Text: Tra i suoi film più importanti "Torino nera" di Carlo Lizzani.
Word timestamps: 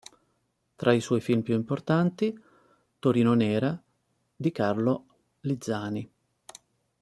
Tra 0.75 0.93
i 0.93 0.99
suoi 0.99 1.21
film 1.21 1.43
più 1.43 1.53
importanti 1.53 2.35
"Torino 2.97 3.35
nera" 3.35 3.79
di 4.35 4.51
Carlo 4.51 5.05
Lizzani. 5.41 6.11